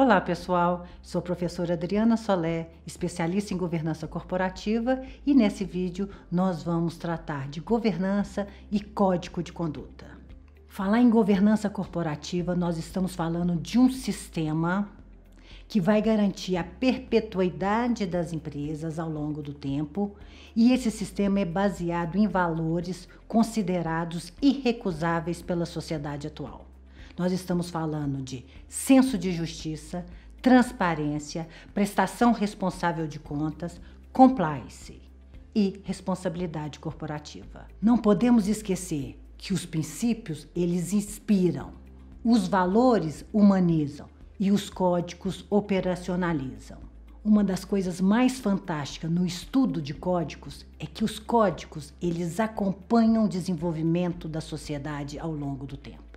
Olá, 0.00 0.20
pessoal. 0.20 0.86
Sou 1.02 1.18
a 1.18 1.22
professora 1.22 1.74
Adriana 1.74 2.16
Solé, 2.16 2.68
especialista 2.86 3.52
em 3.52 3.56
governança 3.56 4.06
corporativa, 4.06 5.02
e 5.26 5.34
nesse 5.34 5.64
vídeo 5.64 6.08
nós 6.30 6.62
vamos 6.62 6.96
tratar 6.96 7.48
de 7.48 7.58
governança 7.58 8.46
e 8.70 8.78
código 8.78 9.42
de 9.42 9.52
conduta. 9.52 10.06
Falar 10.68 11.00
em 11.00 11.10
governança 11.10 11.68
corporativa, 11.68 12.54
nós 12.54 12.78
estamos 12.78 13.16
falando 13.16 13.56
de 13.56 13.76
um 13.76 13.90
sistema 13.90 14.88
que 15.66 15.80
vai 15.80 16.00
garantir 16.00 16.56
a 16.56 16.62
perpetuidade 16.62 18.06
das 18.06 18.32
empresas 18.32 19.00
ao 19.00 19.10
longo 19.10 19.42
do 19.42 19.52
tempo, 19.52 20.14
e 20.54 20.72
esse 20.72 20.92
sistema 20.92 21.40
é 21.40 21.44
baseado 21.44 22.14
em 22.14 22.28
valores 22.28 23.08
considerados 23.26 24.32
irrecusáveis 24.40 25.42
pela 25.42 25.66
sociedade 25.66 26.28
atual. 26.28 26.67
Nós 27.18 27.32
estamos 27.32 27.68
falando 27.68 28.22
de 28.22 28.46
senso 28.68 29.18
de 29.18 29.32
justiça, 29.32 30.06
transparência, 30.40 31.48
prestação 31.74 32.30
responsável 32.30 33.08
de 33.08 33.18
contas, 33.18 33.80
compliance 34.12 35.02
e 35.52 35.80
responsabilidade 35.82 36.78
corporativa. 36.78 37.66
Não 37.82 37.98
podemos 37.98 38.46
esquecer 38.46 39.20
que 39.36 39.52
os 39.52 39.66
princípios, 39.66 40.46
eles 40.54 40.92
inspiram, 40.92 41.72
os 42.24 42.46
valores 42.46 43.24
humanizam 43.32 44.08
e 44.38 44.52
os 44.52 44.70
códigos 44.70 45.44
operacionalizam. 45.50 46.78
Uma 47.24 47.42
das 47.42 47.64
coisas 47.64 48.00
mais 48.00 48.38
fantásticas 48.38 49.10
no 49.10 49.26
estudo 49.26 49.82
de 49.82 49.92
códigos 49.92 50.64
é 50.78 50.86
que 50.86 51.04
os 51.04 51.18
códigos, 51.18 51.92
eles 52.00 52.38
acompanham 52.38 53.24
o 53.24 53.28
desenvolvimento 53.28 54.28
da 54.28 54.40
sociedade 54.40 55.18
ao 55.18 55.32
longo 55.32 55.66
do 55.66 55.76
tempo. 55.76 56.07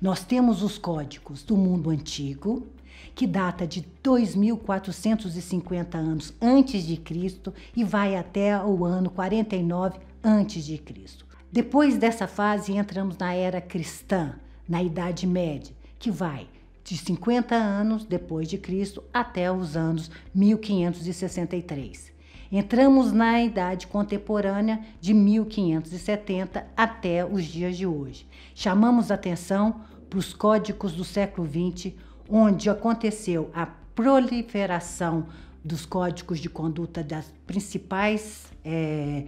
Nós 0.00 0.24
temos 0.24 0.62
os 0.62 0.78
códigos 0.78 1.42
do 1.42 1.56
mundo 1.56 1.90
antigo, 1.90 2.66
que 3.14 3.26
data 3.26 3.66
de 3.66 3.86
2450 4.02 5.96
anos 5.96 6.34
antes 6.40 6.84
de 6.84 6.96
Cristo 6.96 7.52
e 7.74 7.82
vai 7.82 8.16
até 8.16 8.62
o 8.62 8.84
ano 8.84 9.10
49 9.10 9.98
antes 10.22 10.64
de 10.64 10.78
Cristo. 10.78 11.26
Depois 11.50 11.96
dessa 11.96 12.26
fase 12.26 12.72
entramos 12.72 13.16
na 13.16 13.32
era 13.32 13.60
cristã, 13.60 14.34
na 14.68 14.82
Idade 14.82 15.26
Média, 15.26 15.74
que 15.98 16.10
vai 16.10 16.46
de 16.84 16.96
50 16.96 17.54
anos 17.54 18.04
depois 18.04 18.48
de 18.48 18.58
Cristo 18.58 19.02
até 19.12 19.50
os 19.50 19.76
anos 19.76 20.10
1563. 20.34 22.15
Entramos 22.50 23.12
na 23.12 23.42
idade 23.42 23.86
contemporânea 23.86 24.80
de 25.00 25.12
1570 25.12 26.66
até 26.76 27.24
os 27.24 27.44
dias 27.44 27.76
de 27.76 27.86
hoje. 27.86 28.26
Chamamos 28.54 29.10
atenção 29.10 29.80
para 30.08 30.18
os 30.18 30.32
códigos 30.32 30.92
do 30.92 31.04
século 31.04 31.48
XX, 31.48 31.92
onde 32.28 32.70
aconteceu 32.70 33.50
a 33.52 33.66
proliferação 33.66 35.26
dos 35.64 35.84
códigos 35.84 36.38
de 36.38 36.48
conduta 36.48 37.02
das 37.02 37.32
principais 37.46 38.46
é, 38.64 39.24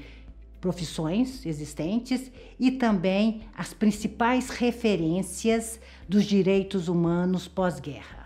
profissões 0.61 1.45
existentes 1.45 2.31
e 2.59 2.71
também 2.71 3.43
as 3.57 3.73
principais 3.73 4.51
referências 4.51 5.81
dos 6.09 6.25
direitos 6.25 6.89
humanos 6.89 7.49
pós-guerra. 7.49 8.18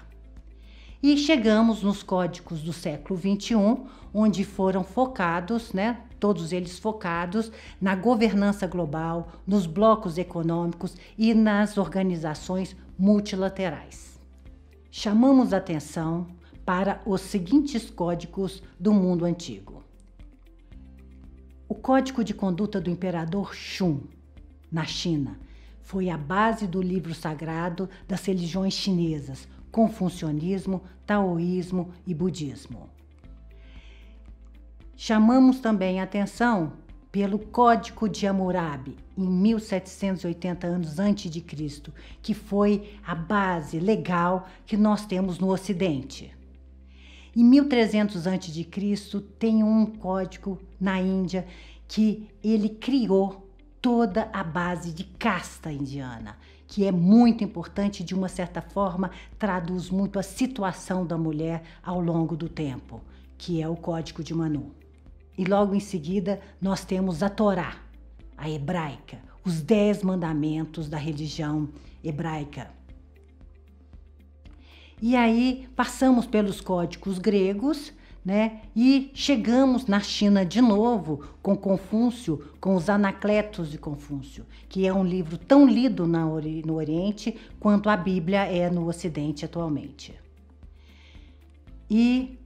E 1.02 1.16
chegamos 1.16 1.82
nos 1.82 2.00
códigos 2.00 2.62
do 2.62 2.72
século 2.72 3.18
XXI, 3.18 3.56
onde 4.14 4.44
foram 4.44 4.84
focados, 4.84 5.72
né, 5.72 6.00
todos 6.20 6.52
eles 6.52 6.78
focados 6.78 7.50
na 7.80 7.96
governança 7.96 8.68
global, 8.68 9.32
nos 9.44 9.66
blocos 9.66 10.16
econômicos 10.16 10.94
e 11.18 11.34
nas 11.34 11.76
organizações 11.76 12.76
multilaterais. 12.96 14.20
Chamamos 14.92 15.52
atenção 15.52 16.28
para 16.64 17.02
os 17.04 17.20
seguintes 17.22 17.90
códigos 17.90 18.62
do 18.78 18.92
mundo 18.92 19.24
antigo. 19.24 19.82
O 21.68 21.74
Código 21.74 22.22
de 22.22 22.32
Conduta 22.32 22.80
do 22.80 22.90
Imperador 22.90 23.56
Shun, 23.56 24.02
na 24.70 24.84
China, 24.84 25.36
foi 25.80 26.08
a 26.08 26.16
base 26.16 26.68
do 26.68 26.80
livro 26.80 27.12
sagrado 27.12 27.88
das 28.06 28.24
religiões 28.24 28.74
chinesas, 28.74 29.48
confucionismo, 29.72 30.82
taoísmo 31.04 31.90
e 32.06 32.14
budismo. 32.14 32.88
Chamamos 34.94 35.58
também 35.58 36.00
atenção 36.00 36.74
pelo 37.10 37.38
Código 37.38 38.08
de 38.08 38.26
Hammurabi, 38.26 38.96
em 39.18 39.26
1780 39.26 40.66
anos 40.66 40.98
antes 40.98 41.30
de 41.30 41.40
Cristo, 41.40 41.92
que 42.22 42.32
foi 42.32 42.96
a 43.04 43.14
base 43.14 43.80
legal 43.80 44.48
que 44.64 44.76
nós 44.76 45.04
temos 45.04 45.38
no 45.38 45.50
Ocidente. 45.50 46.32
Em 47.34 47.44
1300 47.44 48.26
a.C., 48.26 49.20
tem 49.38 49.62
um 49.64 49.86
código 49.86 50.58
na 50.80 51.00
Índia 51.00 51.46
que 51.88 52.28
ele 52.42 52.68
criou 52.68 53.50
toda 53.80 54.30
a 54.32 54.44
base 54.44 54.92
de 54.92 55.04
casta 55.04 55.72
indiana, 55.72 56.38
que 56.72 56.86
é 56.86 56.90
muito 56.90 57.44
importante, 57.44 58.02
de 58.02 58.14
uma 58.14 58.30
certa 58.30 58.62
forma, 58.62 59.10
traduz 59.38 59.90
muito 59.90 60.18
a 60.18 60.22
situação 60.22 61.06
da 61.06 61.18
mulher 61.18 61.62
ao 61.82 62.00
longo 62.00 62.34
do 62.34 62.48
tempo, 62.48 63.02
que 63.36 63.60
é 63.60 63.68
o 63.68 63.76
Código 63.76 64.24
de 64.24 64.32
Manu. 64.32 64.72
E 65.36 65.44
logo 65.44 65.74
em 65.74 65.80
seguida, 65.80 66.40
nós 66.58 66.82
temos 66.82 67.22
a 67.22 67.28
Torá, 67.28 67.76
a 68.38 68.48
hebraica, 68.48 69.18
os 69.44 69.60
dez 69.60 70.02
mandamentos 70.02 70.88
da 70.88 70.96
religião 70.96 71.68
hebraica. 72.02 72.70
E 75.02 75.14
aí 75.14 75.68
passamos 75.76 76.24
pelos 76.24 76.62
códigos 76.62 77.18
gregos, 77.18 77.92
né? 78.24 78.60
E 78.74 79.10
chegamos 79.14 79.86
na 79.86 80.00
China 80.00 80.46
de 80.46 80.60
novo 80.60 81.24
com 81.42 81.56
Confúcio, 81.56 82.52
com 82.60 82.76
os 82.76 82.88
Anacletos 82.88 83.70
de 83.70 83.78
Confúcio, 83.78 84.46
que 84.68 84.86
é 84.86 84.92
um 84.92 85.04
livro 85.04 85.36
tão 85.36 85.66
lido 85.66 86.06
no 86.06 86.74
Oriente 86.74 87.36
quanto 87.58 87.90
a 87.90 87.96
Bíblia 87.96 88.44
é 88.44 88.70
no 88.70 88.86
Ocidente 88.86 89.44
atualmente. 89.44 90.14
E 91.90 92.38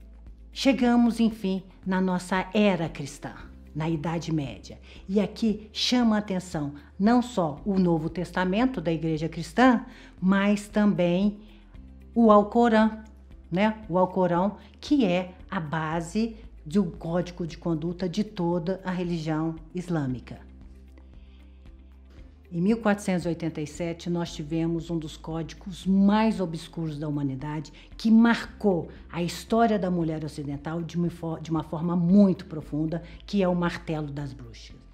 chegamos, 0.51 1.19
enfim, 1.19 1.61
na 1.85 2.01
nossa 2.01 2.47
era 2.53 2.89
cristã, 2.89 3.33
na 3.73 3.87
Idade 3.87 4.33
Média. 4.33 4.79
E 5.07 5.21
aqui 5.21 5.69
chama 5.71 6.15
a 6.15 6.19
atenção 6.19 6.73
não 6.99 7.21
só 7.21 7.61
o 7.63 7.77
Novo 7.77 8.09
Testamento 8.09 8.81
da 8.81 8.91
Igreja 8.91 9.29
Cristã, 9.29 9.85
mas 10.19 10.67
também 10.67 11.39
o 12.15 12.31
Alcorão, 12.31 12.99
né? 13.51 13.77
O 13.87 13.97
Alcorão, 13.99 14.57
que 14.81 15.05
é 15.05 15.36
a 15.49 15.59
base 15.59 16.35
do 16.65 16.83
código 16.85 17.47
de 17.47 17.57
conduta 17.57 18.09
de 18.09 18.23
toda 18.23 18.81
a 18.83 18.91
religião 18.91 19.55
islâmica. 19.73 20.39
Em 22.49 22.61
1487, 22.61 24.09
nós 24.09 24.33
tivemos 24.33 24.89
um 24.89 24.97
dos 24.97 25.17
códigos 25.17 25.85
mais 25.85 26.39
obscuros 26.39 26.97
da 26.97 27.07
humanidade 27.07 27.73
que 27.97 28.09
marcou 28.09 28.87
a 29.11 29.21
história 29.21 29.77
da 29.77 29.91
mulher 29.91 30.23
ocidental 30.23 30.81
de 30.81 30.95
uma, 30.95 31.09
de 31.41 31.51
uma 31.51 31.63
forma 31.63 31.93
muito 31.95 32.45
profunda, 32.45 33.03
que 33.25 33.43
é 33.43 33.47
o 33.47 33.55
martelo 33.55 34.07
das 34.07 34.31
bruxas. 34.31 34.86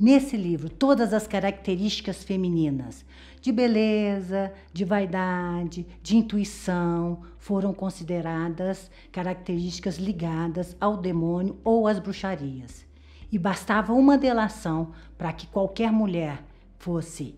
Nesse 0.00 0.34
livro, 0.34 0.70
todas 0.70 1.12
as 1.12 1.26
características 1.26 2.24
femininas 2.24 3.04
de 3.38 3.52
beleza, 3.52 4.50
de 4.72 4.82
vaidade, 4.82 5.86
de 6.02 6.16
intuição 6.16 7.20
foram 7.36 7.74
consideradas 7.74 8.90
características 9.12 9.98
ligadas 9.98 10.74
ao 10.80 10.96
demônio 10.96 11.58
ou 11.62 11.86
às 11.86 11.98
bruxarias. 11.98 12.86
E 13.30 13.38
bastava 13.38 13.92
uma 13.92 14.16
delação 14.16 14.92
para 15.18 15.34
que 15.34 15.46
qualquer 15.46 15.92
mulher 15.92 16.42
fosse 16.78 17.34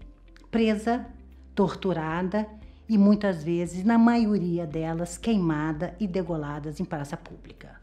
presa, 0.48 1.04
torturada 1.56 2.48
e 2.88 2.96
muitas 2.96 3.42
vezes, 3.42 3.82
na 3.82 3.98
maioria 3.98 4.68
delas, 4.68 5.18
queimada 5.18 5.96
e 5.98 6.06
degoladas 6.06 6.78
em 6.78 6.84
praça 6.84 7.16
pública. 7.16 7.81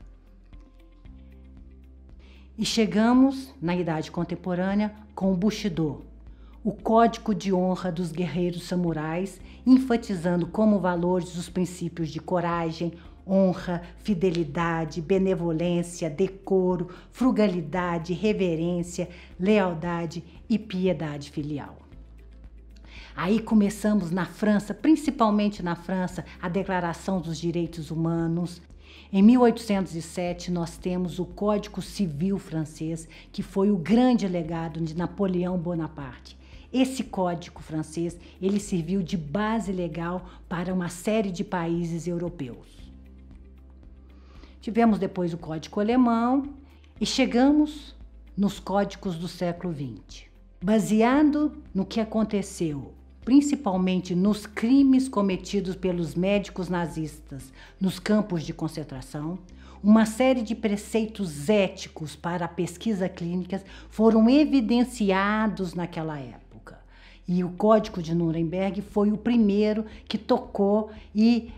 E 2.59 2.65
chegamos 2.65 3.55
na 3.61 3.73
idade 3.73 4.11
contemporânea 4.11 4.93
com 5.15 5.31
o 5.31 5.37
Bushido, 5.37 6.03
o 6.61 6.73
código 6.73 7.33
de 7.33 7.53
honra 7.53 7.89
dos 7.89 8.11
guerreiros 8.11 8.63
samurais, 8.63 9.39
enfatizando 9.65 10.45
como 10.45 10.77
valores 10.77 11.37
os 11.37 11.47
princípios 11.47 12.09
de 12.09 12.19
coragem, 12.19 12.91
honra, 13.25 13.81
fidelidade, 13.99 14.99
benevolência, 14.99 16.09
decoro, 16.09 16.89
frugalidade, 17.13 18.11
reverência, 18.11 19.07
lealdade 19.39 20.21
e 20.49 20.59
piedade 20.59 21.31
filial. 21.31 21.77
Aí 23.15 23.39
começamos 23.39 24.11
na 24.11 24.25
França, 24.25 24.73
principalmente 24.73 25.63
na 25.63 25.77
França, 25.77 26.25
a 26.41 26.49
Declaração 26.49 27.21
dos 27.21 27.39
Direitos 27.39 27.89
Humanos, 27.89 28.61
em 29.11 29.23
1807, 29.23 30.51
nós 30.51 30.77
temos 30.77 31.17
o 31.17 31.25
Código 31.25 31.81
Civil 31.81 32.37
francês, 32.37 33.07
que 33.31 33.41
foi 33.41 33.71
o 33.71 33.77
grande 33.77 34.27
legado 34.27 34.79
de 34.79 34.95
Napoleão 34.95 35.57
Bonaparte. 35.57 36.37
Esse 36.71 37.03
código 37.03 37.59
francês, 37.59 38.15
ele 38.39 38.59
serviu 38.59 39.01
de 39.01 39.17
base 39.17 39.71
legal 39.71 40.29
para 40.47 40.71
uma 40.71 40.89
série 40.89 41.31
de 41.31 41.43
países 41.43 42.07
europeus. 42.07 42.67
Tivemos 44.61 44.99
depois 44.99 45.33
o 45.33 45.37
código 45.39 45.79
alemão 45.79 46.53
e 47.01 47.05
chegamos 47.05 47.95
nos 48.37 48.59
códigos 48.59 49.15
do 49.15 49.27
século 49.27 49.73
XX. 49.73 50.25
Baseado 50.61 51.57
no 51.73 51.83
que 51.83 51.99
aconteceu, 51.99 52.93
principalmente 53.29 54.15
nos 54.15 54.47
crimes 54.47 55.07
cometidos 55.07 55.75
pelos 55.75 56.15
médicos 56.15 56.67
nazistas 56.67 57.53
nos 57.79 57.99
campos 57.99 58.41
de 58.41 58.51
concentração, 58.51 59.37
uma 59.83 60.03
série 60.07 60.41
de 60.41 60.55
preceitos 60.55 61.47
éticos 61.47 62.15
para 62.15 62.45
a 62.45 62.47
pesquisa 62.47 63.07
clínica 63.07 63.61
foram 63.91 64.27
evidenciados 64.27 65.75
naquela 65.75 66.17
época. 66.17 66.79
E 67.27 67.43
o 67.43 67.51
Código 67.51 68.01
de 68.01 68.15
Nuremberg 68.15 68.81
foi 68.81 69.11
o 69.11 69.17
primeiro 69.17 69.85
que 70.07 70.17
tocou 70.17 70.89
e 71.13 71.51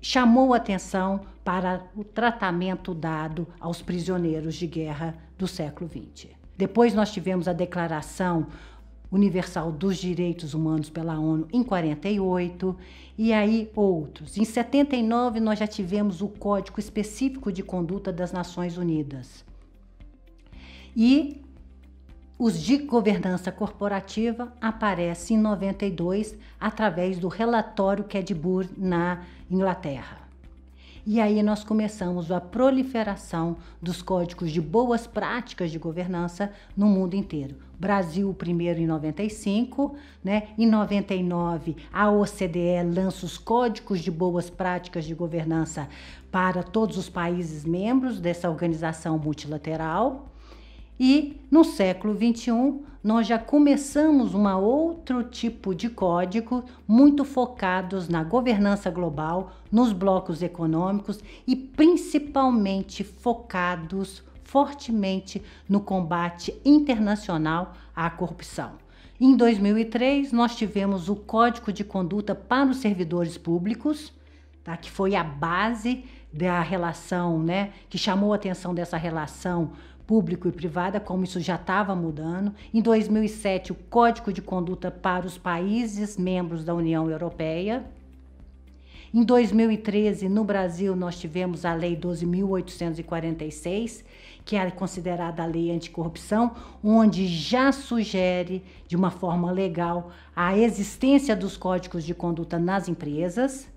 chamou 0.00 0.54
atenção 0.54 1.22
para 1.42 1.84
o 1.96 2.04
tratamento 2.04 2.94
dado 2.94 3.48
aos 3.58 3.82
prisioneiros 3.82 4.54
de 4.54 4.68
guerra 4.68 5.16
do 5.36 5.48
século 5.48 5.90
XX. 5.90 6.28
Depois 6.56 6.94
nós 6.94 7.12
tivemos 7.12 7.48
a 7.48 7.52
Declaração 7.52 8.46
Universal 9.14 9.70
dos 9.70 9.96
Direitos 9.96 10.54
Humanos 10.54 10.90
pela 10.90 11.16
ONU 11.16 11.46
em 11.52 11.62
48 11.62 12.76
e 13.16 13.32
aí 13.32 13.70
outros. 13.76 14.36
Em 14.36 14.44
79 14.44 15.38
nós 15.38 15.60
já 15.60 15.68
tivemos 15.68 16.20
o 16.20 16.26
Código 16.26 16.80
Específico 16.80 17.52
de 17.52 17.62
Conduta 17.62 18.12
das 18.12 18.32
Nações 18.32 18.76
Unidas. 18.76 19.44
E 20.96 21.40
os 22.36 22.60
de 22.60 22.78
governança 22.78 23.52
corporativa 23.52 24.52
aparecem 24.60 25.36
em 25.36 25.40
92 25.40 26.36
através 26.58 27.16
do 27.16 27.28
relatório 27.28 28.02
Kedbur 28.02 28.66
na 28.76 29.22
Inglaterra. 29.48 30.23
E 31.06 31.20
aí 31.20 31.42
nós 31.42 31.62
começamos 31.62 32.32
a 32.32 32.40
proliferação 32.40 33.58
dos 33.80 34.00
códigos 34.00 34.50
de 34.50 34.58
boas 34.58 35.06
práticas 35.06 35.70
de 35.70 35.78
governança 35.78 36.50
no 36.74 36.86
mundo 36.86 37.14
inteiro. 37.14 37.56
Brasil 37.78 38.32
primeiro 38.32 38.80
em 38.80 38.86
95, 38.86 39.96
né? 40.22 40.48
Em 40.56 40.66
99 40.66 41.76
a 41.92 42.10
OCDE 42.10 42.82
lança 42.94 43.26
os 43.26 43.36
códigos 43.36 44.00
de 44.00 44.10
boas 44.10 44.48
práticas 44.48 45.04
de 45.04 45.14
governança 45.14 45.90
para 46.30 46.62
todos 46.62 46.96
os 46.96 47.10
países 47.10 47.66
membros 47.66 48.18
dessa 48.18 48.48
organização 48.48 49.18
multilateral. 49.18 50.33
E 50.98 51.40
no 51.50 51.64
século 51.64 52.14
XXI, 52.14 52.80
nós 53.02 53.26
já 53.26 53.38
começamos 53.38 54.34
um 54.34 54.48
outro 54.56 55.24
tipo 55.24 55.74
de 55.74 55.90
código 55.90 56.64
muito 56.86 57.24
focados 57.24 58.08
na 58.08 58.24
governança 58.24 58.90
global, 58.90 59.52
nos 59.70 59.92
blocos 59.92 60.42
econômicos 60.42 61.20
e 61.46 61.54
principalmente 61.54 63.04
focados 63.04 64.22
fortemente 64.44 65.42
no 65.68 65.80
combate 65.80 66.54
internacional 66.64 67.74
à 67.94 68.08
corrupção. 68.08 68.72
Em 69.20 69.36
2003, 69.36 70.32
nós 70.32 70.56
tivemos 70.56 71.08
o 71.08 71.16
Código 71.16 71.72
de 71.72 71.84
Conduta 71.84 72.34
para 72.34 72.70
os 72.70 72.78
Servidores 72.78 73.36
Públicos, 73.36 74.12
tá? 74.62 74.76
que 74.76 74.90
foi 74.90 75.14
a 75.14 75.24
base 75.24 76.04
da 76.32 76.60
relação, 76.60 77.42
né? 77.42 77.72
que 77.88 77.98
chamou 77.98 78.32
a 78.32 78.36
atenção 78.36 78.74
dessa 78.74 78.96
relação 78.96 79.72
público 80.06 80.48
e 80.48 80.52
privada, 80.52 81.00
como 81.00 81.24
isso 81.24 81.40
já 81.40 81.56
estava 81.56 81.94
mudando. 81.94 82.54
Em 82.72 82.80
2007, 82.80 83.72
o 83.72 83.74
Código 83.74 84.32
de 84.32 84.40
Conduta 84.42 84.90
para 84.90 85.26
os 85.26 85.38
países 85.38 86.16
membros 86.16 86.64
da 86.64 86.74
União 86.74 87.10
Europeia. 87.10 87.84
Em 89.12 89.22
2013, 89.22 90.28
no 90.28 90.44
Brasil, 90.44 90.96
nós 90.96 91.18
tivemos 91.18 91.64
a 91.64 91.72
Lei 91.72 91.96
12.846, 91.96 94.04
que 94.44 94.56
é 94.56 94.70
considerada 94.70 95.42
a 95.42 95.46
lei 95.46 95.70
anticorrupção, 95.70 96.54
onde 96.82 97.26
já 97.26 97.72
sugere, 97.72 98.62
de 98.88 98.96
uma 98.96 99.10
forma 99.10 99.50
legal, 99.50 100.10
a 100.34 100.58
existência 100.58 101.36
dos 101.36 101.56
códigos 101.56 102.04
de 102.04 102.12
conduta 102.12 102.58
nas 102.58 102.88
empresas. 102.88 103.68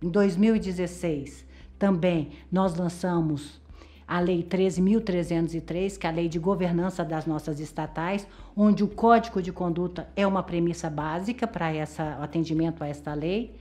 Em 0.00 0.08
2016, 0.08 1.44
também 1.78 2.30
nós 2.50 2.74
lançamos 2.76 3.60
a 4.06 4.20
Lei 4.20 4.42
13.303, 4.42 5.98
que 5.98 6.06
é 6.06 6.10
a 6.10 6.12
lei 6.12 6.28
de 6.28 6.38
governança 6.38 7.04
das 7.04 7.26
nossas 7.26 7.60
estatais, 7.60 8.26
onde 8.56 8.84
o 8.84 8.88
Código 8.88 9.40
de 9.40 9.52
Conduta 9.52 10.08
é 10.14 10.26
uma 10.26 10.42
premissa 10.42 10.90
básica 10.90 11.46
para 11.46 11.72
essa, 11.72 12.18
o 12.20 12.22
atendimento 12.22 12.84
a 12.84 12.88
esta 12.88 13.14
lei. 13.14 13.54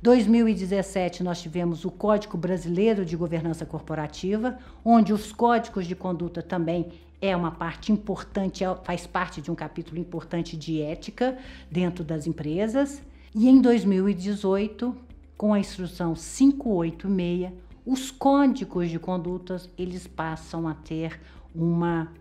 2017 0.00 1.24
nós 1.24 1.42
tivemos 1.42 1.84
o 1.84 1.90
Código 1.90 2.38
Brasileiro 2.38 3.04
de 3.04 3.16
Governança 3.16 3.66
Corporativa, 3.66 4.58
onde 4.84 5.12
os 5.12 5.32
códigos 5.32 5.86
de 5.86 5.96
conduta 5.96 6.40
também 6.40 6.86
é 7.20 7.34
uma 7.34 7.50
parte 7.50 7.90
importante, 7.90 8.62
é, 8.62 8.74
faz 8.84 9.06
parte 9.06 9.40
de 9.40 9.50
um 9.50 9.54
capítulo 9.54 9.98
importante 9.98 10.56
de 10.56 10.80
ética 10.80 11.36
dentro 11.68 12.04
das 12.04 12.28
empresas. 12.28 13.02
E 13.34 13.48
em 13.48 13.60
2018, 13.60 14.94
com 15.36 15.52
a 15.52 15.58
instrução 15.58 16.14
586, 16.14 17.52
os 17.90 18.10
códigos 18.10 18.90
de 18.90 18.98
condutas 18.98 19.66
eles 19.78 20.06
passam 20.06 20.68
a 20.68 20.74
ter 20.74 21.18
uma 21.54 22.12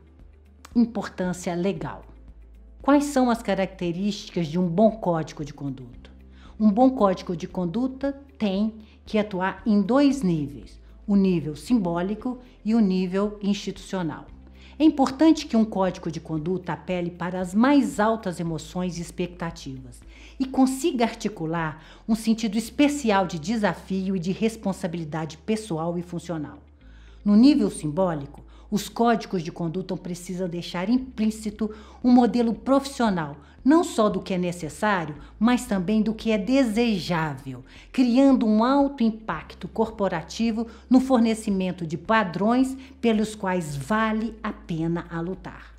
importância 0.73 1.53
legal. 1.53 2.05
Quais 2.81 3.03
são 3.03 3.29
as 3.29 3.43
características 3.43 4.47
de 4.47 4.57
um 4.57 4.65
bom 4.65 4.91
código 4.91 5.43
de 5.43 5.53
conduta? 5.53 6.09
Um 6.57 6.71
bom 6.71 6.91
código 6.91 7.35
de 7.35 7.49
conduta 7.49 8.13
tem 8.37 8.75
que 9.05 9.17
atuar 9.17 9.61
em 9.65 9.81
dois 9.81 10.21
níveis: 10.21 10.79
o 11.05 11.17
nível 11.17 11.53
simbólico 11.57 12.39
e 12.63 12.73
o 12.73 12.79
nível 12.79 13.37
institucional. 13.41 14.25
É 14.79 14.83
importante 14.83 15.47
que 15.47 15.57
um 15.57 15.65
código 15.65 16.11
de 16.11 16.19
conduta 16.19 16.73
apele 16.73 17.09
para 17.09 17.39
as 17.41 17.55
mais 17.55 17.99
altas 17.99 18.39
emoções 18.39 18.99
e 18.99 19.01
expectativas 19.01 19.99
e 20.39 20.45
consiga 20.45 21.03
articular 21.03 21.83
um 22.07 22.13
sentido 22.13 22.59
especial 22.59 23.25
de 23.25 23.39
desafio 23.39 24.15
e 24.15 24.19
de 24.19 24.31
responsabilidade 24.31 25.35
pessoal 25.39 25.97
e 25.97 26.03
funcional. 26.03 26.59
No 27.25 27.35
nível 27.35 27.71
simbólico, 27.71 28.43
os 28.69 28.89
códigos 28.89 29.43
de 29.43 29.51
conduta 29.51 29.95
precisam 29.95 30.47
deixar 30.47 30.89
implícito 30.89 31.73
um 32.03 32.11
modelo 32.11 32.53
profissional, 32.53 33.37
não 33.63 33.83
só 33.83 34.09
do 34.09 34.21
que 34.21 34.33
é 34.33 34.37
necessário, 34.37 35.15
mas 35.39 35.65
também 35.65 36.01
do 36.01 36.13
que 36.13 36.31
é 36.31 36.37
desejável, 36.37 37.63
criando 37.91 38.45
um 38.45 38.63
alto 38.63 39.03
impacto 39.03 39.67
corporativo 39.67 40.67
no 40.89 40.99
fornecimento 40.99 41.85
de 41.85 41.97
padrões 41.97 42.77
pelos 43.01 43.35
quais 43.35 43.75
vale 43.75 44.33
a 44.41 44.53
pena 44.53 45.05
a 45.09 45.19
lutar. 45.19 45.76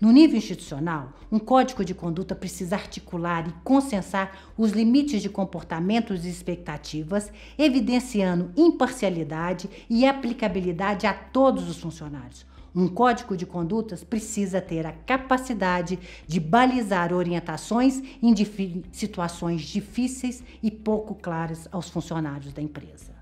No 0.00 0.12
nível 0.12 0.38
institucional, 0.38 1.12
um 1.30 1.40
código 1.40 1.84
de 1.84 1.92
conduta 1.92 2.32
precisa 2.32 2.76
articular 2.76 3.48
e 3.48 3.52
consensar 3.64 4.52
os 4.56 4.70
limites 4.70 5.20
de 5.20 5.28
comportamentos 5.28 6.24
e 6.24 6.28
expectativas, 6.28 7.32
evidenciando 7.58 8.52
imparcialidade 8.56 9.68
e 9.90 10.06
aplicabilidade 10.06 11.04
a 11.04 11.12
todos 11.12 11.68
os 11.68 11.78
funcionários. 11.78 12.46
Um 12.72 12.86
código 12.86 13.36
de 13.36 13.44
condutas 13.44 14.04
precisa 14.04 14.60
ter 14.60 14.86
a 14.86 14.92
capacidade 14.92 15.98
de 16.28 16.38
balizar 16.38 17.12
orientações 17.12 18.00
em 18.22 18.32
situações 18.92 19.62
difíceis 19.62 20.44
e 20.62 20.70
pouco 20.70 21.16
claras 21.16 21.66
aos 21.72 21.88
funcionários 21.88 22.52
da 22.52 22.62
empresa. 22.62 23.18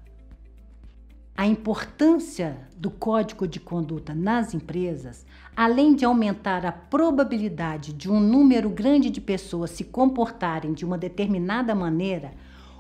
A 1.38 1.46
importância 1.46 2.66
do 2.76 2.90
código 2.90 3.46
de 3.46 3.60
conduta 3.60 4.14
nas 4.14 4.54
empresas, 4.54 5.26
além 5.56 5.94
de 5.94 6.04
aumentar 6.04 6.66
a 6.66 6.70
probabilidade 6.70 7.94
de 7.94 8.10
um 8.10 8.20
número 8.20 8.68
grande 8.68 9.08
de 9.08 9.22
pessoas 9.22 9.70
se 9.70 9.84
comportarem 9.84 10.74
de 10.74 10.84
uma 10.84 10.98
determinada 10.98 11.74
maneira, 11.74 12.32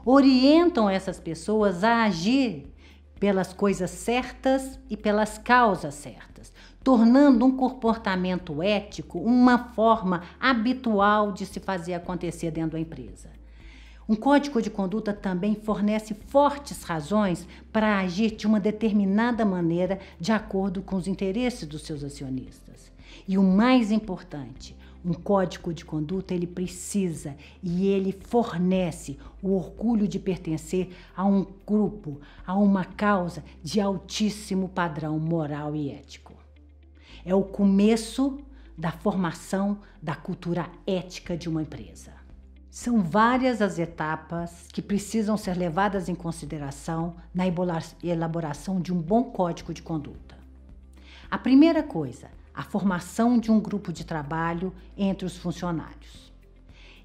orientam 0.04 0.88
essas 0.88 1.18
pessoas 1.18 1.82
a 1.82 2.04
agir 2.04 2.70
pelas 3.18 3.54
coisas 3.54 3.90
certas 3.90 4.78
e 4.90 4.96
pelas 4.96 5.38
causas 5.38 5.94
certas, 5.94 6.52
tornando 6.84 7.46
um 7.46 7.56
comportamento 7.56 8.62
ético 8.62 9.18
uma 9.18 9.72
forma 9.72 10.22
habitual 10.38 11.32
de 11.32 11.46
se 11.46 11.58
fazer 11.58 11.94
acontecer 11.94 12.50
dentro 12.50 12.72
da 12.72 12.80
empresa. 12.80 13.30
Um 14.08 14.14
código 14.14 14.62
de 14.62 14.70
conduta 14.70 15.12
também 15.12 15.56
fornece 15.56 16.14
fortes 16.14 16.84
razões 16.84 17.46
para 17.72 17.98
agir 17.98 18.36
de 18.36 18.46
uma 18.46 18.60
determinada 18.60 19.44
maneira 19.44 19.98
de 20.20 20.30
acordo 20.30 20.80
com 20.80 20.94
os 20.94 21.08
interesses 21.08 21.66
dos 21.66 21.82
seus 21.82 22.04
acionistas. 22.04 22.92
E 23.26 23.36
o 23.36 23.42
mais 23.42 23.90
importante, 23.90 24.76
um 25.04 25.12
código 25.12 25.74
de 25.74 25.84
conduta 25.84 26.34
ele 26.34 26.46
precisa 26.46 27.36
e 27.60 27.88
ele 27.88 28.12
fornece 28.12 29.18
o 29.42 29.52
orgulho 29.56 30.06
de 30.06 30.20
pertencer 30.20 30.90
a 31.16 31.24
um 31.24 31.44
grupo, 31.66 32.20
a 32.46 32.54
uma 32.54 32.84
causa 32.84 33.42
de 33.60 33.80
altíssimo 33.80 34.68
padrão 34.68 35.18
moral 35.18 35.74
e 35.74 35.90
ético. 35.90 36.32
É 37.24 37.34
o 37.34 37.42
começo 37.42 38.38
da 38.78 38.92
formação 38.92 39.78
da 40.00 40.14
cultura 40.14 40.70
ética 40.86 41.36
de 41.36 41.48
uma 41.48 41.62
empresa. 41.62 42.25
São 42.78 43.00
várias 43.00 43.62
as 43.62 43.78
etapas 43.78 44.66
que 44.70 44.82
precisam 44.82 45.34
ser 45.38 45.56
levadas 45.56 46.10
em 46.10 46.14
consideração 46.14 47.16
na 47.32 47.44
elaboração 48.04 48.82
de 48.82 48.92
um 48.92 49.00
bom 49.00 49.24
código 49.24 49.72
de 49.72 49.82
conduta. 49.82 50.36
A 51.30 51.38
primeira 51.38 51.82
coisa, 51.82 52.28
a 52.52 52.62
formação 52.62 53.38
de 53.38 53.50
um 53.50 53.58
grupo 53.58 53.90
de 53.94 54.04
trabalho 54.04 54.74
entre 54.94 55.24
os 55.24 55.38
funcionários. 55.38 56.30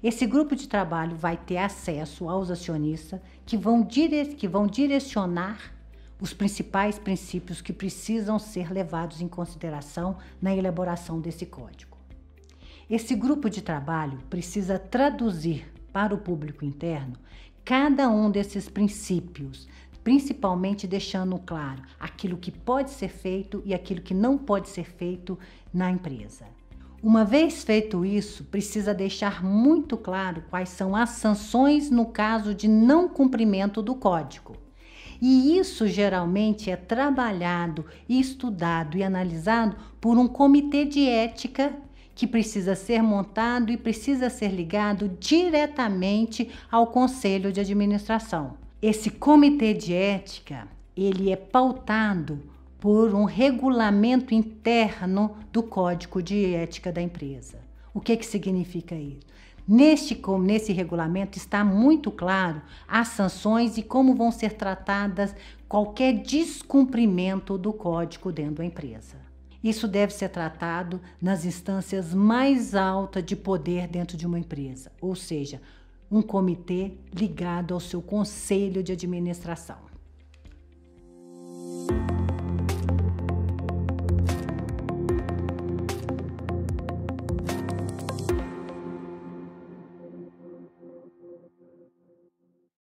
Esse 0.02 0.26
grupo 0.26 0.54
de 0.54 0.68
trabalho 0.68 1.16
vai 1.16 1.38
ter 1.38 1.56
acesso 1.56 2.28
aos 2.28 2.50
acionistas 2.50 3.18
que 3.46 3.56
vão, 3.56 3.80
dire 3.80 4.26
que 4.34 4.46
vão 4.46 4.66
direcionar 4.66 5.72
os 6.20 6.34
principais 6.34 6.98
princípios 6.98 7.62
que 7.62 7.72
precisam 7.72 8.38
ser 8.38 8.70
levados 8.70 9.22
em 9.22 9.26
consideração 9.26 10.18
na 10.40 10.54
elaboração 10.54 11.18
desse 11.18 11.46
código. 11.46 11.91
Esse 12.92 13.14
grupo 13.14 13.48
de 13.48 13.62
trabalho 13.62 14.18
precisa 14.28 14.78
traduzir 14.78 15.64
para 15.94 16.14
o 16.14 16.18
público 16.18 16.62
interno 16.62 17.14
cada 17.64 18.06
um 18.10 18.30
desses 18.30 18.68
princípios, 18.68 19.66
principalmente 20.04 20.86
deixando 20.86 21.38
claro 21.38 21.80
aquilo 21.98 22.36
que 22.36 22.50
pode 22.50 22.90
ser 22.90 23.08
feito 23.08 23.62
e 23.64 23.72
aquilo 23.72 24.02
que 24.02 24.12
não 24.12 24.36
pode 24.36 24.68
ser 24.68 24.84
feito 24.84 25.38
na 25.72 25.90
empresa. 25.90 26.44
Uma 27.02 27.24
vez 27.24 27.64
feito 27.64 28.04
isso, 28.04 28.44
precisa 28.44 28.92
deixar 28.92 29.42
muito 29.42 29.96
claro 29.96 30.44
quais 30.50 30.68
são 30.68 30.94
as 30.94 31.08
sanções 31.12 31.90
no 31.90 32.04
caso 32.04 32.54
de 32.54 32.68
não 32.68 33.08
cumprimento 33.08 33.80
do 33.80 33.94
código. 33.94 34.54
E 35.18 35.56
isso 35.56 35.88
geralmente 35.88 36.70
é 36.70 36.76
trabalhado, 36.76 37.86
estudado 38.06 38.98
e 38.98 39.02
analisado 39.02 39.76
por 39.98 40.18
um 40.18 40.28
comitê 40.28 40.84
de 40.84 41.08
ética 41.08 41.74
que 42.14 42.26
precisa 42.26 42.74
ser 42.74 43.02
montado 43.02 43.70
e 43.72 43.76
precisa 43.76 44.28
ser 44.28 44.48
ligado 44.48 45.08
diretamente 45.18 46.50
ao 46.70 46.86
conselho 46.86 47.52
de 47.52 47.60
administração. 47.60 48.54
Esse 48.80 49.10
comitê 49.10 49.72
de 49.72 49.94
ética, 49.94 50.68
ele 50.96 51.30
é 51.30 51.36
pautado 51.36 52.40
por 52.78 53.14
um 53.14 53.24
regulamento 53.24 54.34
interno 54.34 55.36
do 55.52 55.62
código 55.62 56.20
de 56.20 56.54
ética 56.54 56.90
da 56.90 57.00
empresa. 57.00 57.58
O 57.94 58.00
que 58.00 58.16
que 58.16 58.26
significa 58.26 58.94
isso? 58.94 59.32
Neste, 59.66 60.20
nesse 60.40 60.72
regulamento 60.72 61.38
está 61.38 61.64
muito 61.64 62.10
claro 62.10 62.60
as 62.88 63.08
sanções 63.08 63.78
e 63.78 63.82
como 63.82 64.14
vão 64.14 64.32
ser 64.32 64.54
tratadas 64.54 65.34
qualquer 65.68 66.14
descumprimento 66.14 67.56
do 67.56 67.72
código 67.72 68.32
dentro 68.32 68.56
da 68.56 68.64
empresa. 68.64 69.21
Isso 69.62 69.86
deve 69.86 70.12
ser 70.12 70.28
tratado 70.28 71.00
nas 71.20 71.44
instâncias 71.44 72.12
mais 72.12 72.74
altas 72.74 73.24
de 73.24 73.36
poder 73.36 73.86
dentro 73.86 74.16
de 74.16 74.26
uma 74.26 74.38
empresa, 74.38 74.90
ou 75.00 75.14
seja, 75.14 75.60
um 76.10 76.20
comitê 76.20 76.92
ligado 77.14 77.72
ao 77.72 77.80
seu 77.80 78.02
conselho 78.02 78.82
de 78.82 78.92
administração. 78.92 79.91